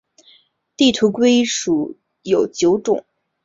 [0.75, 3.05] 地图龟属有九个种。